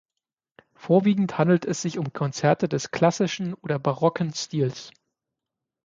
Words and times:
Vorwiegend 0.73 1.37
handelt 1.37 1.63
es 1.63 1.83
sich 1.83 1.99
um 1.99 2.11
Konzerte 2.11 2.67
des 2.67 2.89
klassischen 2.89 3.53
oder 3.53 3.77
barocken 3.77 4.33
Stils. 4.33 4.89